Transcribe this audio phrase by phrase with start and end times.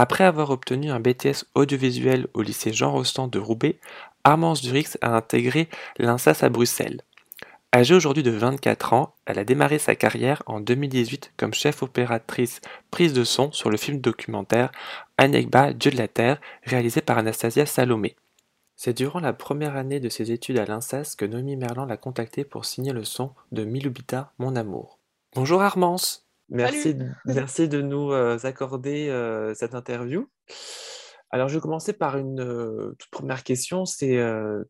[0.00, 3.80] Après avoir obtenu un BTS audiovisuel au lycée Jean Rostand de Roubaix,
[4.22, 5.68] Armance Durix a intégré
[5.98, 7.02] l'INSAS à Bruxelles.
[7.74, 12.60] Âgée aujourd'hui de 24 ans, elle a démarré sa carrière en 2018 comme chef opératrice
[12.92, 14.70] prise de son sur le film documentaire
[15.16, 18.14] Anegba, Dieu de la Terre, réalisé par Anastasia Salomé.
[18.76, 22.44] C'est durant la première année de ses études à l'INSAS que Noémie Merlan l'a contactée
[22.44, 25.00] pour signer le son de Milubita, Mon Amour.
[25.34, 30.30] Bonjour Armance Merci, merci de nous euh, accorder euh, cette interview.
[31.30, 33.84] Alors, je vais commencer par une euh, toute première question.
[33.84, 34.18] C'est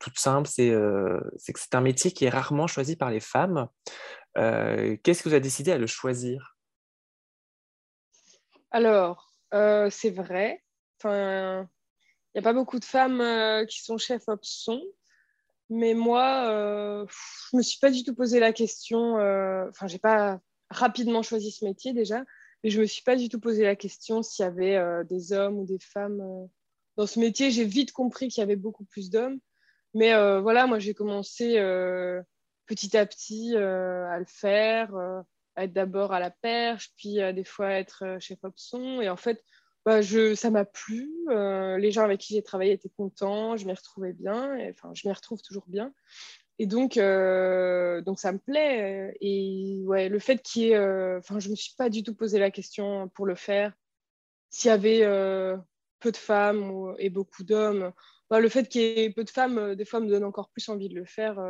[0.00, 0.48] toute simple.
[0.48, 3.68] C'est que c'est un métier qui est rarement choisi par les femmes.
[4.34, 6.56] Qu'est-ce que vous avez décidé à le choisir?
[8.72, 10.64] Alors, c'est vrai.
[10.98, 11.68] Enfin,
[12.34, 14.80] il n'y a pas beaucoup de femmes qui sont chefs option.
[15.70, 19.14] Mais moi, je ne me suis pas du tout posé la question.
[19.68, 20.40] Enfin, j'ai pas
[20.70, 22.24] rapidement choisi ce métier déjà,
[22.62, 25.32] mais je me suis pas du tout posé la question s'il y avait euh, des
[25.32, 26.46] hommes ou des femmes euh,
[26.96, 27.50] dans ce métier.
[27.50, 29.38] J'ai vite compris qu'il y avait beaucoup plus d'hommes,
[29.94, 31.54] mais euh, voilà, moi j'ai commencé
[32.66, 34.94] petit à petit à le faire,
[35.56, 39.16] à être d'abord à la perche, puis des fois à être chef option, et en
[39.16, 39.42] fait.
[39.86, 41.08] Bah, je, ça m'a plu.
[41.28, 43.56] les gens avec qui j'ai travaillé étaient contents.
[43.56, 44.58] Je m'y retrouvais bien.
[44.68, 45.94] Enfin, je m'y retrouve toujours bien.
[46.58, 49.16] Et donc, euh, donc ça me plaît.
[49.20, 50.76] Et ouais, le fait qu'il y ait.
[50.76, 53.72] Euh, enfin, je ne me suis pas du tout posé la question pour le faire.
[54.50, 55.56] S'il y avait euh,
[56.00, 57.92] peu de femmes et beaucoup d'hommes,
[58.30, 60.68] bah, le fait qu'il y ait peu de femmes, des fois, me donne encore plus
[60.68, 61.40] envie de le faire.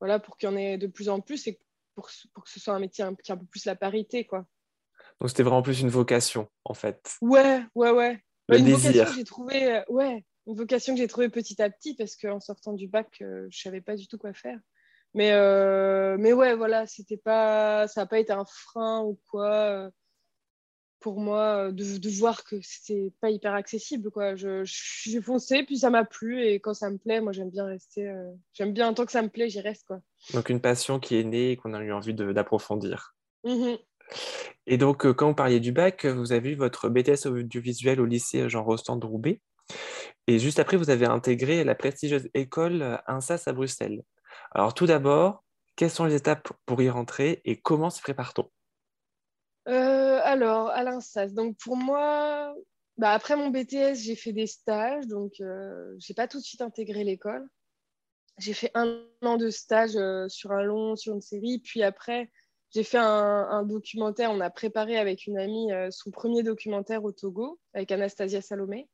[0.00, 1.58] voilà, pour qu'il y en ait de plus en plus et
[1.94, 4.46] pour, pour que ce soit un métier qui a un peu plus la parité, quoi.
[5.20, 7.16] Donc, c'était vraiment plus une vocation, en fait.
[7.22, 8.22] Ouais, ouais, ouais.
[8.48, 8.92] Le une désir.
[8.92, 9.82] vocation j'ai trouvé.
[9.88, 13.46] ouais, une vocation que j'ai trouvée petit à petit parce qu'en sortant du bac, euh,
[13.50, 14.58] je savais pas du tout quoi faire.
[15.14, 19.50] Mais, euh, mais ouais, voilà, c'était pas, ça n'a pas été un frein ou quoi
[19.50, 19.90] euh,
[21.00, 24.10] pour moi de, de voir que c'était pas hyper accessible.
[24.10, 24.36] Quoi.
[24.36, 27.66] Je, j'ai foncé, puis ça m'a plu et quand ça me plaît, moi j'aime bien
[27.66, 28.10] rester.
[28.54, 29.86] j'aime bien, tant que ça me plaît, j'y reste.
[29.86, 30.00] Quoi.
[30.32, 33.14] Donc une passion qui est née et qu'on a eu envie d'approfondir.
[33.44, 33.74] Mmh
[34.66, 38.48] et donc, quand vous parliez du bac, vous avez eu votre BTS audiovisuel au lycée
[38.48, 39.42] Jean Rostand de Roubaix.
[40.26, 44.02] Et juste après, vous avez intégré la prestigieuse école INSAS à Bruxelles.
[44.52, 45.44] Alors tout d'abord,
[45.78, 48.50] quelles sont les étapes pour y rentrer et comment se prépare-t-on?
[49.68, 52.52] Euh, Alors, à l'INSAS, donc pour moi,
[52.96, 56.42] bah, après mon BTS, j'ai fait des stages, donc euh, je n'ai pas tout de
[56.42, 57.46] suite intégré l'école.
[58.38, 62.30] J'ai fait un an de stage euh, sur un long, sur une série, puis après,
[62.74, 67.58] j'ai fait un, documentaire, on a préparé avec une amie son premier documentaire au Togo,
[67.72, 68.88] avec Anastasia Salomé.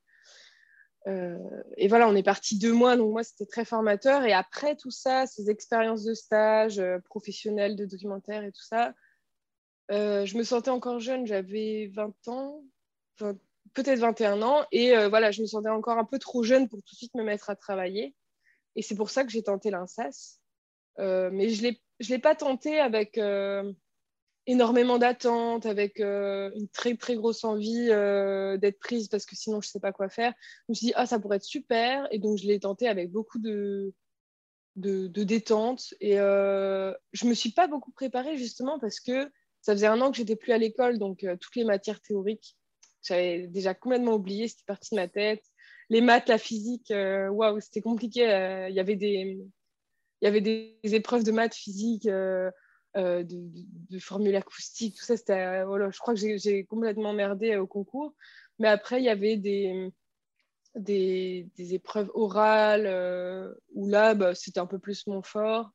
[1.06, 1.38] Euh,
[1.76, 4.24] et voilà, on est parti deux mois, donc moi c'était très formateur.
[4.24, 8.94] Et après tout ça, ces expériences de stage euh, de documentaire et tout ça,
[9.90, 12.62] euh, je me sentais encore jeune, j'avais 20 ans,
[13.74, 16.94] peut-être 21 ans, et voilà, je me sentais encore un peu trop jeune pour tout
[16.94, 18.14] de suite me mettre à travailler.
[18.76, 20.40] Et c'est pour ça que j'ai tenté l'INSAS.
[20.98, 23.18] mais je ne l'ai pas tenté avec
[24.46, 29.60] énormément d'attentes, avec euh, une très très grosse envie euh, d'être prise parce que sinon
[29.60, 30.32] je ne sais pas quoi faire.
[30.68, 32.06] Je me suis dit, ah, ça pourrait être super.
[32.10, 33.92] Et donc je l'ai tenté avec beaucoup de,
[34.76, 35.94] de, détente.
[36.00, 39.30] Et euh, je ne me suis pas beaucoup préparée justement parce que
[39.62, 42.54] ça faisait un an que j'étais plus à l'école, donc toutes les matières théoriques,
[43.02, 45.42] j'avais déjà complètement oublié, c'était parti de ma tête.
[45.88, 48.22] Les maths, la physique, waouh, c'était compliqué.
[48.68, 49.38] Il y avait des.
[50.20, 52.06] Il y avait des épreuves de maths, physique,
[52.94, 58.14] de, formules acoustiques, tout ça, euh, voilà, je crois que j'ai complètement merdé au concours.
[58.58, 59.90] Mais après, il y avait des,
[60.76, 65.70] des, épreuves orales euh, où là, bah, c'était un peu plus mon fort.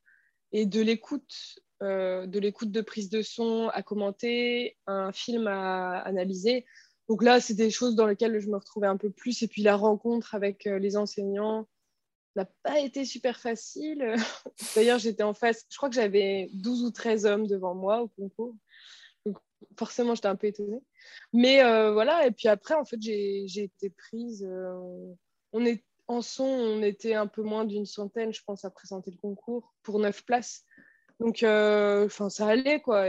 [0.51, 6.65] Et de l'écoute, de l'écoute de prise de son à commenter, un film à analyser.
[7.07, 9.43] Donc là, c'est des choses dans lesquelles je me retrouvais un peu plus.
[9.43, 11.67] Et puis la rencontre avec les enseignants,
[12.39, 14.15] n'a pas été super facile.
[14.75, 18.07] D'ailleurs, j'étais en face, je crois que j'avais 12 ou 13 hommes devant moi au
[18.07, 18.55] concours.
[19.25, 19.37] Donc,
[19.77, 20.81] forcément, j'étais un peu étonnée.
[21.33, 24.45] Mais euh, voilà, et puis après, en fait, j'ai été prise.
[24.49, 25.13] Euh,
[25.53, 29.11] on est, en son, on était un peu moins d'une centaine, je pense, à présenter
[29.11, 30.63] le concours pour 9 places.
[31.19, 33.05] Donc, euh, ça allait, quoi.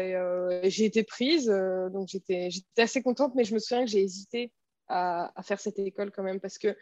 [0.69, 2.49] J'ai été prise, donc j'étais
[2.79, 4.53] assez contente, mais je me souviens que j'ai hésité
[4.88, 6.76] à, à, faire cette école quand même parce que,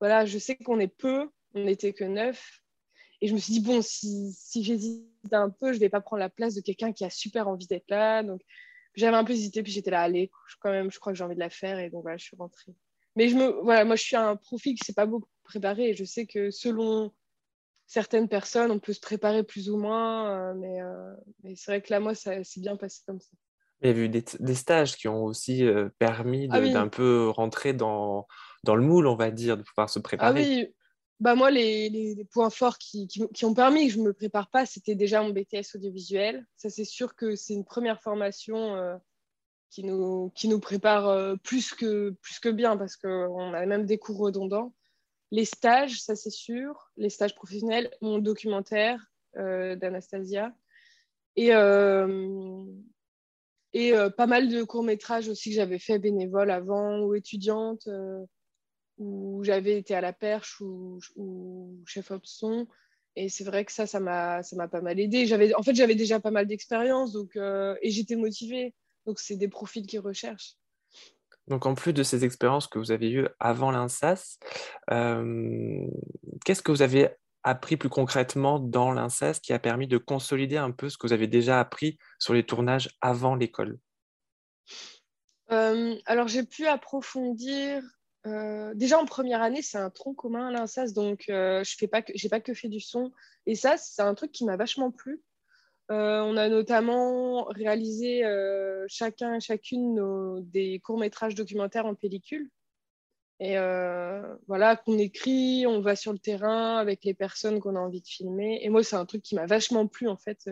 [0.00, 2.60] voilà, je sais qu'on est peu, on n'était que neuf.
[3.20, 6.00] Et je me suis dit, bon, si, si j'hésite un peu, je ne vais pas
[6.00, 8.22] prendre la place de quelqu'un qui a super envie d'être là.
[8.22, 8.42] Donc,
[8.94, 10.30] j'avais un peu hésité, puis j'étais là, allez,
[10.60, 11.78] quand même, je crois que j'ai envie de la faire.
[11.78, 12.74] Et donc, voilà, je suis rentrée.
[13.16, 15.90] Mais je me, voilà, moi, je suis un profil qui ne s'est pas beaucoup préparé.
[15.90, 17.12] Et je sais que selon
[17.86, 20.30] certaines personnes, on peut se préparer plus ou moins.
[20.30, 23.30] Euh, mais, euh, mais c'est vrai que là, moi, ça s'est bien passé comme ça.
[23.82, 27.28] Il y a eu des, stages qui ont aussi euh, permis Ah d'un oui, peu
[27.28, 28.26] rentrer dans,
[28.62, 30.42] dans le moule, on va dire, de pouvoir se ah préparer.
[30.42, 30.74] oui.
[31.20, 34.66] Bah moi, les, points forts qui, qui- ont permis que je ne me prépare pas,
[34.66, 36.44] c'était déjà mon BTS audiovisuel.
[36.56, 38.96] Ça, c'est sûr que c'est une première formation euh,
[39.70, 43.86] qui nous, qui nous prépare euh, plus que, plus que bien parce qu'on a même
[43.86, 44.74] des cours redondants.
[45.30, 46.90] Les stages, ça c'est sûr.
[46.96, 49.00] Les stages professionnels, mon documentaire
[49.36, 50.52] euh, d'Anastasia.
[51.36, 51.48] Et,
[53.72, 57.88] et pas mal de courts-métrages aussi que j'avais fait bénévole avant ou étudiante.
[58.98, 62.66] Où j'avais été à la perche ou, ou chef option.
[63.16, 65.26] Et c'est vrai que ça, ça m'a, ça m'a pas mal aidé.
[65.26, 68.74] J'avais, en fait, j'avais déjà pas mal d'expérience donc, euh, et j'étais motivée.
[69.06, 70.56] Donc, c'est des profils qui recherchent.
[71.46, 74.38] Donc, en plus de ces expériences que vous avez eues avant l'INSAS,
[74.90, 75.86] euh,
[76.44, 77.10] qu'est-ce que vous avez
[77.42, 81.12] appris plus concrètement dans l'INSAS qui a permis de consolider un peu ce que vous
[81.12, 83.78] avez déjà appris sur les tournages avant l'école?
[85.52, 87.82] Euh, alors, j'ai pu approfondir.
[88.26, 91.88] Euh, déjà en première année, c'est un tronc commun à l'INSAS, donc euh, je fais
[91.88, 93.12] pas que, pas que fait du son.
[93.46, 95.22] Et ça, c'est un truc qui m'a vachement plu.
[95.90, 102.50] Euh, on a notamment réalisé euh, chacun et chacune des courts-métrages documentaires en pellicule.
[103.40, 103.56] Et
[104.46, 108.06] voilà, qu'on écrit, on va sur le terrain avec les personnes qu'on a envie de
[108.06, 108.60] filmer.
[108.62, 110.48] Et moi, c'est un truc qui m'a vachement plu, en fait,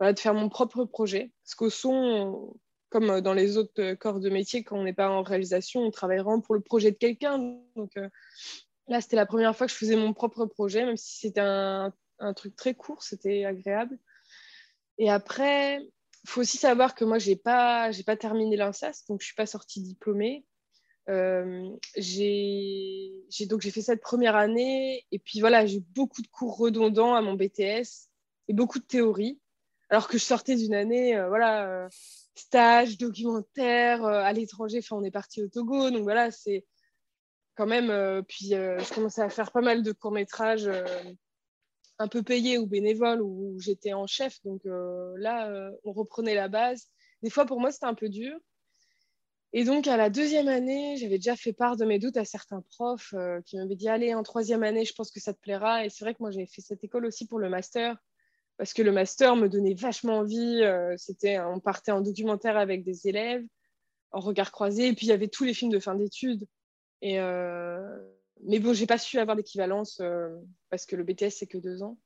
[0.00, 1.30] de faire mon propre projet.
[1.44, 2.56] Parce qu'au son, on-
[2.88, 5.90] comme dans les autres euh, corps de métier, quand on n'est pas en réalisation, on
[5.90, 7.38] travaille vraiment pour le projet de quelqu'un.
[7.74, 8.08] Donc euh,
[8.88, 11.92] là, c'était la première fois que je faisais mon propre projet, même si c'était un,
[12.34, 13.98] truc très court, c'était agréable.
[14.98, 19.20] Et après, il faut aussi savoir que moi, je n'ai pas, pas terminé l'INSAS, donc
[19.20, 20.46] je ne suis pas sortie diplômée.
[21.08, 23.12] Euh, j'ai
[23.48, 27.14] donc j'ai fait cette première année et puis voilà j'ai eu beaucoup de cours redondants
[27.14, 28.08] à mon BTS
[28.48, 29.38] et beaucoup de théorie
[29.88, 31.88] alors que je sortais d'une année euh, voilà
[32.36, 36.64] euh, stage documentaire euh, à l'étranger enfin on est parti au Togo donc voilà c'est
[37.56, 40.70] quand même euh, puis euh, je commençais à faire pas mal de courts métrages
[41.98, 46.88] un peu payés ou bénévoles où j'étais en chef donc là on reprenait la base.
[47.22, 48.36] Des fois pour moi c'était un peu dur.
[49.52, 52.60] Et donc, à la deuxième année, j'avais déjà fait part de mes doutes à certains
[52.72, 53.14] profs
[53.46, 55.86] qui m'avaient dit Allez, en troisième année, je pense que ça te plaira.
[55.86, 57.96] Et c'est vrai que moi, j'avais fait cette école aussi pour le master,
[58.58, 60.62] parce que le master me donnait vachement envie.
[60.62, 63.44] Euh, c'était, on partait en documentaire avec des élèves,
[64.12, 66.46] en regard croisé, et puis il y avait tous les films de fin d'études.
[67.02, 67.98] Et euh,
[68.44, 70.34] Mais bon, j'ai pas su avoir d'équivalence euh,
[70.70, 71.98] parce que le BTS, c'est que deux ans.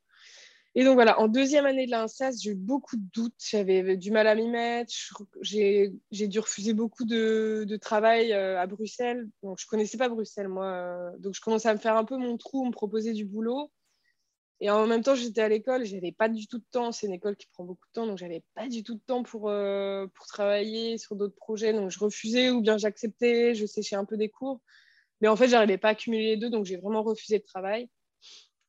[0.73, 4.09] Et donc voilà, en deuxième année de l'INSAS, j'ai eu beaucoup de doutes, j'avais du
[4.09, 4.93] mal à m'y mettre,
[5.41, 11.35] j'ai dû refuser beaucoup de, travail à Bruxelles, donc je connaissais pas Bruxelles moi, donc
[11.35, 13.69] je commençais à me faire un peu mon trou, me proposer du boulot,
[14.61, 17.13] et en même temps j'étais à l'école, j'avais pas du tout de temps, c'est une
[17.13, 20.07] école qui prend beaucoup de temps, donc j'avais pas du tout de temps pour, euh,
[20.13, 24.17] pour travailler sur d'autres projets, donc je refusais ou bien j'acceptais, je séchais un peu
[24.17, 24.61] des cours,
[25.19, 27.89] mais en fait j'arrivais pas à cumuler les deux, donc j'ai vraiment refusé le travail.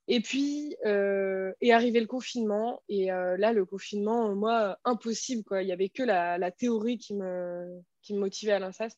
[0.08, 2.82] Et puis euh, est arrivé le confinement.
[2.88, 5.44] Et euh, là, le confinement, moi, impossible.
[5.44, 5.62] Quoi.
[5.62, 8.96] Il n'y avait que la, la, théorie qui me, qui me motivait à l'INSAS.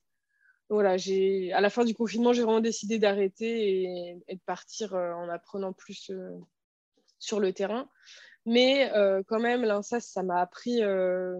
[0.70, 5.28] Voilà, à la fin du confinement, j'ai vraiment décidé d'arrêter et, de partir euh, en
[5.28, 6.10] apprenant plus
[7.24, 7.88] sur le terrain.
[8.46, 11.36] Mais euh, quand même, ça m'a appris euh,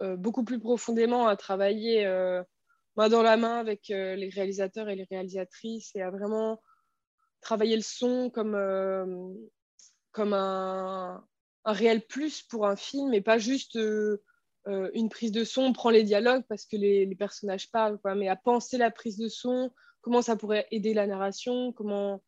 [0.00, 2.04] beaucoup plus profondément à travailler
[2.96, 6.60] main dans la main avec les réalisateurs et les réalisatrices et à vraiment
[7.40, 9.06] travailler le son comme, euh,
[10.12, 11.24] comme un,
[11.64, 14.22] un, réel plus pour un film et pas juste euh,
[14.66, 17.98] euh, une prise de son, on prend les dialogues parce que les, les personnages parlent,
[17.98, 22.22] quoi, mais à penser la prise de son, comment ça pourrait aider la narration, comment,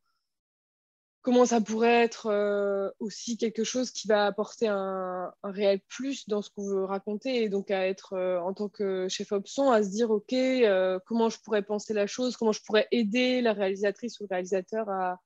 [1.23, 6.43] comment ça pourrait être euh, aussi quelque chose qui va apporter un, réel plus dans
[6.43, 9.83] ce qu'on veut raconter et donc à être euh, en tant que chef option à
[9.83, 13.53] se dire ok euh, comment je pourrais penser la chose comment je pourrais aider la
[13.53, 15.21] réalisatrice ou le réalisateur à,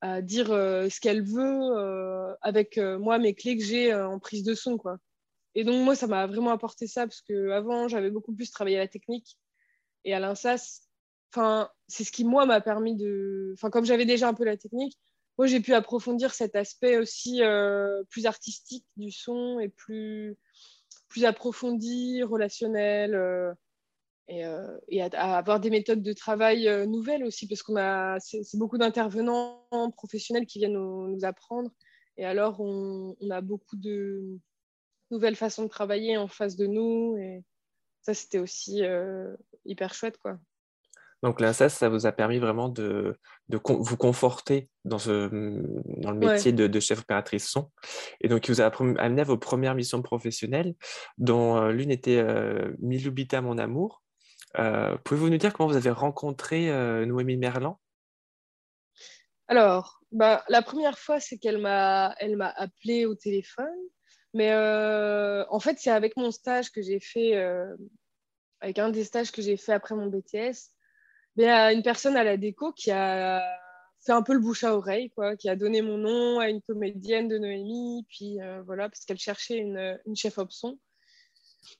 [0.00, 4.76] à dire ce qu'elle veut avec moi mes clés que j'ai en prise de son
[4.78, 4.98] quoi.
[5.54, 8.76] Et donc moi ça m'a vraiment apporté ça parce que avant j'avais beaucoup plus travaillé
[8.76, 9.38] à la technique
[10.04, 10.87] et à l'INSAS
[11.32, 13.52] Enfin, c'est ce qui, moi, m'a permis de.
[13.54, 14.98] Enfin, comme j'avais déjà un peu la technique,
[15.38, 20.36] moi, j'ai pu approfondir cet aspect aussi euh, plus artistique du son et plus,
[21.08, 23.52] plus approfondi, relationnel, euh,
[24.28, 24.78] et, euh,
[25.12, 28.18] à, avoir des méthodes de travail nouvelles aussi, parce qu'on a.
[28.20, 29.66] C'est beaucoup d'intervenants
[29.96, 31.70] professionnels qui viennent nous, apprendre.
[32.16, 34.38] Et alors, on, on, a beaucoup de
[35.10, 37.16] nouvelles façons de travailler en face de nous.
[37.18, 37.44] Et
[38.02, 38.82] ça, c'était aussi
[39.64, 40.38] hyper chouette, quoi.
[41.22, 45.28] Donc l'INSAS, ça vous a permis vraiment de, de vous conforter dans, ce,
[46.00, 47.70] dans le métier de, chef opératrice son.
[48.20, 50.74] Et donc, il vous a amené à vos premières missions professionnelles,
[51.18, 54.02] dont euh, l'une était euh, Milubita, mon amour.
[54.58, 56.70] Euh, pouvez-vous nous dire comment vous avez rencontré
[57.06, 57.80] Noémie Merlan?
[59.48, 63.66] Alors, bah, la première fois, c'est qu'elle m'a, elle m'a appelé au téléphone.
[64.34, 67.34] Mais en fait, c'est avec mon stage que j'ai fait,
[68.60, 70.77] avec un des stages que j'ai fait après mon BTS
[71.44, 73.42] y a une personne à la déco qui a
[74.04, 76.62] fait un peu le bouche à oreille, quoi, qui a donné mon nom à une
[76.62, 80.78] comédienne de Noémie, puis euh, voilà, parce qu'elle cherchait une, chef option.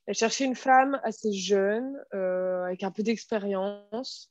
[0.06, 4.30] Elle cherchait une femme assez jeune, euh, avec un peu d'expérience,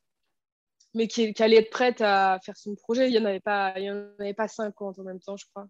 [0.93, 3.07] mais qui, allait être prête à faire son projet.
[3.09, 5.67] Il n'y en, avait pas, en avait pas 50 en même temps, je crois.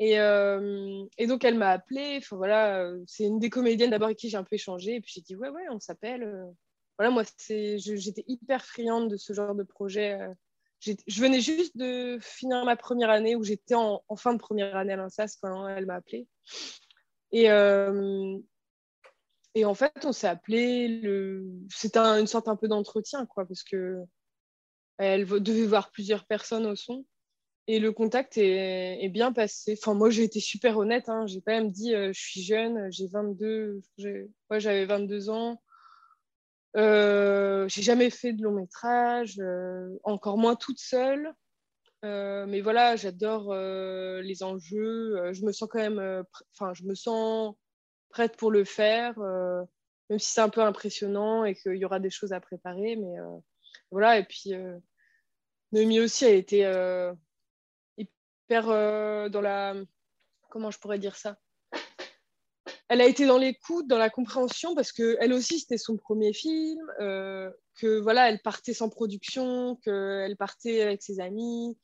[0.00, 2.20] Et, euh, donc, elle m'a appelée.
[2.30, 4.96] Voilà, c'est une des comédiennes d'abord avec qui j'ai un peu échangé.
[4.96, 6.52] Et puis, j'ai dit, ouais, ouais, on s'appelle
[6.98, 10.20] voilà, moi, j'étais hyper friande de ce genre de projet.
[10.20, 10.32] Euh.
[10.80, 14.92] Je venais juste de finir ma première année où j'étais en, fin de première année
[14.92, 16.28] à l'INSAS quand elle m'a appelée.
[17.32, 18.36] Et, euh,
[19.54, 20.88] et en fait, on s'est appelé.
[20.88, 21.46] Le...
[21.70, 24.02] C'était une sorte un peu d'entretien, quoi, parce que
[24.98, 27.04] elle devait voir plusieurs personnes au son.
[27.66, 29.78] Et le contact est, bien passé.
[29.80, 31.08] Enfin, moi, j'ai été super honnête.
[31.08, 31.26] Hein.
[31.26, 35.62] J'ai quand même dit, euh, je suis jeune, j'ai 22, ouais, j'avais 22 ans.
[36.76, 41.32] Euh, j'ai jamais fait de long métrage, euh, encore moins toute seule.
[42.04, 45.32] Euh, mais voilà, j'adore les enjeux.
[45.32, 47.54] je me sens quand même, enfin, je me sens
[48.10, 52.10] prête pour le faire, même si c'est un peu impressionnant et qu'il y aura des
[52.10, 52.96] choses à préparer.
[52.96, 53.16] Mais
[53.90, 54.52] voilà, et puis
[55.72, 56.58] Noémie aussi a été
[57.96, 58.66] hyper
[59.30, 59.74] dans la,
[60.50, 61.38] comment je pourrais dire ça?
[62.88, 66.32] Elle a été dans l'écoute, dans la compréhension, parce que elle aussi c'était son premier
[66.32, 71.78] film, euh, que voilà, elle partait sans production, qu'elle partait avec ses amis,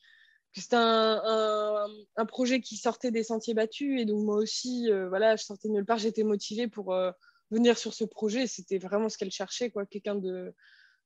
[0.54, 1.87] que c'était un,
[2.28, 5.75] projet qui sortait des sentiers battus, et donc moi aussi, euh, voilà, je sortais de
[5.75, 7.12] nulle part, j'étais motivée pour euh,
[7.50, 8.47] venir sur ce projet.
[8.47, 10.52] C'était vraiment ce qu'elle cherchait, quoi, quelqu'un de,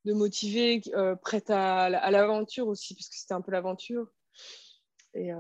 [0.07, 0.83] de motivé,
[1.23, 4.09] prête à, à l'aventure aussi, parce que c'était un peu l'aventure.
[5.15, 5.31] Et,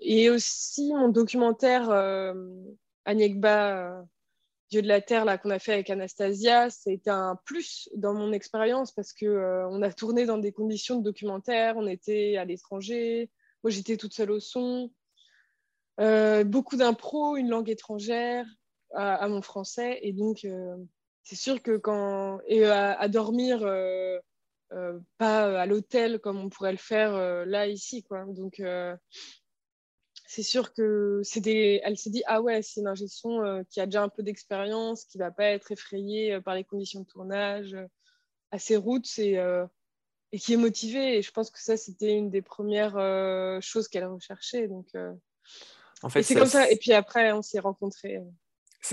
[0.00, 1.90] et, aussi mon documentaire
[3.06, 4.02] Agnekba, euh,
[4.70, 8.32] Dieu de la Terre, là, qu'on a fait avec Anastasia, été un plus dans mon
[8.32, 12.44] expérience parce qu'on euh, on a tourné dans des conditions de documentaire, on était à
[12.44, 13.30] l'étranger,
[13.62, 14.90] moi j'étais toute seule au son,
[16.00, 18.44] euh, beaucoup d'impro, une langue étrangère
[18.92, 20.46] à, mon français, et donc
[21.22, 22.40] c'est sûr que quand.
[22.46, 23.60] et à, dormir.
[25.18, 27.12] pas à l'hôtel comme on pourrait le faire
[27.46, 28.60] là ici quoi donc
[30.26, 31.80] c'est sûr que c'est des...
[31.84, 35.18] elle s'est dit ah ouais c'est une euh, qui a déjà un peu d'expérience qui
[35.18, 37.86] va pas être effrayée euh, par les conditions de tournage euh,
[38.50, 39.34] à ses routes et,
[40.32, 41.18] et qui est motivée.
[41.18, 44.68] Et je pense que ça c'était une des premières choses qu'elle recherchait.
[44.68, 44.86] Donc
[46.02, 46.70] en fait c'est comme ça.
[46.70, 48.20] et puis après on s'est rencontrés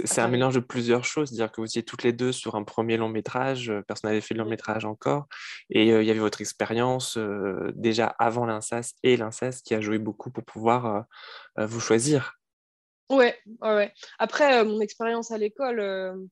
[0.05, 2.63] c'est un mélange de plusieurs choses, dire que vous étiez toutes les deux sur un
[2.63, 5.27] premier long métrage, euh, personne n'avait fait de long métrage encore,
[5.69, 9.81] et euh, il y avait votre expérience euh, déjà avant l'INSAS et l'INSAS qui a
[9.81, 11.05] joué beaucoup pour pouvoir
[11.57, 12.39] vous choisir.
[13.09, 16.29] Ouais, ouais, Après, mon expérience à l'école,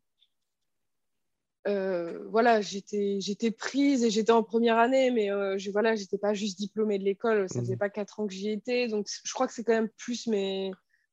[1.66, 5.28] voilà, j'étais prise et j'étais en première année, mais
[5.60, 7.80] je, voilà, j'étais pas juste diplômée de l'école, ça faisait mmh.
[7.80, 10.72] pas quatre ans que j'y étais, donc je crois que c'est quand même plus mes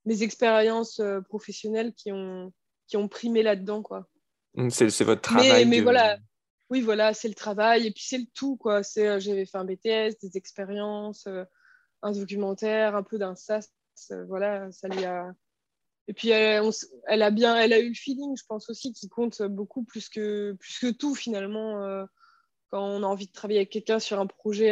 [0.08, 2.52] mes expériences euh, professionnelles qui ont,
[2.86, 3.82] qui ont primé là-dedans.
[3.82, 4.08] quoi.
[4.54, 5.66] Mmh, c'est, votre travail.
[5.66, 6.18] Mais, voilà,
[6.70, 8.56] oui, voilà, c'est le travail et puis c'est le tout.
[8.56, 8.82] quoi.
[8.82, 11.44] C'est, euh, j'avais fait un BTS, des expériences, euh,
[12.02, 13.70] un documentaire, un peu d'un SAS.
[14.26, 15.30] voilà, ça lui a.
[16.10, 16.62] Et puis elle,
[17.06, 20.08] elle, a bien, elle a eu le feeling, je pense aussi, qui compte beaucoup plus
[20.08, 22.06] que, plus que tout finalement.
[22.70, 24.70] quand on a envie de travailler avec quelqu'un sur un projet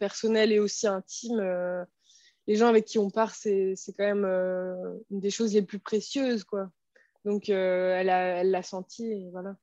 [0.00, 1.38] personnel et aussi intime,
[2.48, 4.74] les gens avec qui on part, c'est quand même euh,
[5.10, 6.70] une des choses les plus précieuses, quoi.
[7.24, 9.54] Donc, euh, elle l'a senti, et voilà.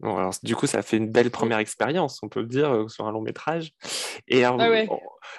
[0.00, 2.88] Bon, alors, du coup, ça fait une belle première expérience, on peut le dire, euh,
[2.88, 3.72] sur un long métrage.
[4.26, 4.96] Et alors, ah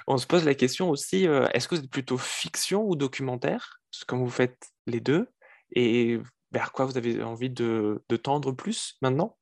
[0.08, 4.30] on, se pose la question aussi, est-ce que êtes plutôt fiction ou documentaire Comme vous
[4.30, 5.28] faites les deux?
[5.76, 6.18] Et
[6.52, 9.38] vers quoi vous avez envie de, de tendre plus maintenant?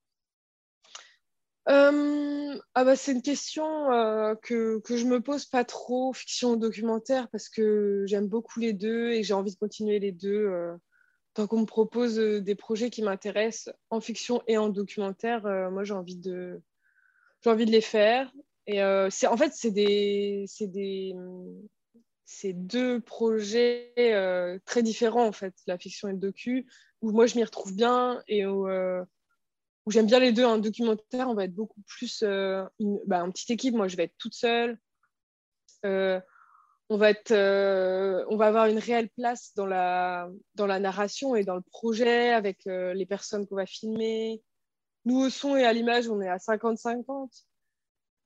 [1.70, 6.52] Euh, ah bah, C'est une question euh, que, que, je me pose pas trop, fiction
[6.52, 10.48] ou documentaire, parce que j'aime beaucoup les deux et j'ai envie de continuer les deux.
[10.48, 10.76] Euh,
[11.34, 15.94] tant qu'on me propose des projets qui m'intéressent en fiction et en documentaire, moi j'ai
[15.94, 16.60] envie, de,
[17.46, 18.34] envie de les faire.
[18.66, 18.80] Et
[19.12, 19.72] c'est, en fait, c'est
[22.54, 26.66] deux projets très différents, en fait, la fiction et le docu,
[27.04, 28.68] où moi je m'y retrouve bien et où
[29.91, 30.46] j'aime bien les deux.
[30.46, 33.75] Un documentaire, on va être beaucoup plus une, bah, une, petite équipe.
[33.75, 34.77] Moi, je vais être toute seule.
[35.84, 37.32] on va être,
[38.29, 42.32] on va avoir une réelle place dans la, dans la narration et dans le projet
[42.32, 44.41] avec les personnes qu'on va filmer.
[45.06, 47.46] Nous, au son et à l'image, on est à 50-50.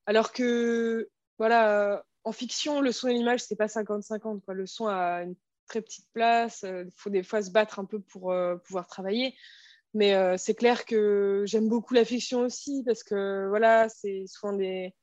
[0.07, 4.51] Alors que, voilà, en fiction, le son et l'image, c'est pas 50-50.
[4.51, 5.35] Le son a une
[5.67, 6.61] très petite place.
[6.63, 9.35] Il euh, faut des fois se battre un peu pour euh, pouvoir travailler.
[9.93, 14.53] Mais euh, c'est clair que j'aime beaucoup la fiction aussi parce que voilà, c'est souvent
[14.53, 14.93] des.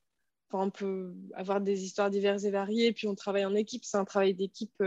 [0.51, 3.85] Enfin, on peut avoir des histoires diverses et variées, puis on travaille en équipe.
[3.85, 4.83] C'est un travail d'équipe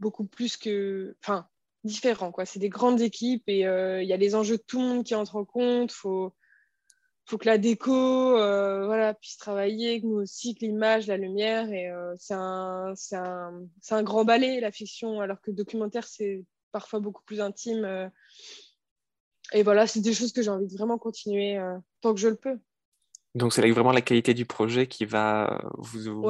[0.00, 1.16] beaucoup plus que.
[1.22, 1.48] Enfin,
[1.84, 2.44] différent, quoi.
[2.44, 5.14] C'est des grandes équipes et il y a les enjeux de tout le monde qui
[5.14, 5.92] entrent en compte.
[5.92, 6.34] Faut
[7.30, 11.70] faut que la déco euh, voilà, puisse travailler, que nous aussi, que l'image, la lumière.
[11.72, 16.44] Et euh, c'est un, un, un, grand ballet, la fiction, alors que le documentaire, c'est
[16.72, 18.10] parfois beaucoup plus intime.
[19.54, 19.58] Euh.
[19.58, 21.58] et voilà, c'est des choses que j'ai envie de vraiment continuer
[22.00, 22.58] tant que je le peux.
[23.34, 26.24] Donc, c'est vraiment la qualité du projet qui va vous,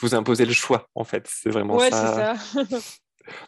[0.00, 1.26] vous, imposer le choix, en fait.
[1.28, 2.34] C'est vraiment ça.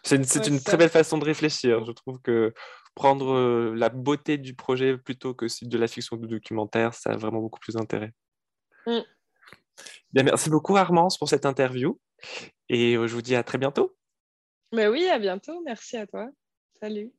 [0.03, 1.85] C'est une, une très belle façon de réfléchir.
[1.87, 2.53] Je trouve que
[2.95, 7.11] prendre euh, la beauté du projet plutôt que de la fiction ou du documentaire, ça
[7.11, 8.13] a vraiment beaucoup plus d'intérêt.
[8.87, 9.01] Mm.
[10.13, 11.99] Bien, merci beaucoup Armance pour cette interview
[12.69, 13.97] et euh, je vous dis à très bientôt.
[14.73, 15.63] Mais oui, à bientôt.
[15.65, 16.29] Merci à toi.
[16.81, 17.13] Salut.